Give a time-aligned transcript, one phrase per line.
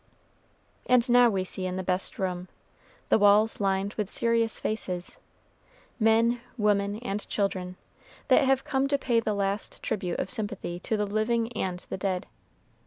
[0.87, 2.47] And now we see in the best room
[3.09, 5.19] the walls lined with serious faces
[5.99, 7.75] men, women, and children,
[8.27, 11.97] that have come to pay the last tribute of sympathy to the living and the
[11.97, 12.25] dead.